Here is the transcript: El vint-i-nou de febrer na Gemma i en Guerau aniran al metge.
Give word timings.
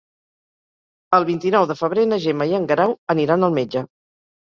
El 1.17 1.27
vint-i-nou 1.27 1.69
de 1.73 1.77
febrer 1.83 2.09
na 2.09 2.21
Gemma 2.27 2.51
i 2.55 2.59
en 2.63 2.69
Guerau 2.75 2.99
aniran 3.19 3.51
al 3.53 3.59
metge. 3.63 3.89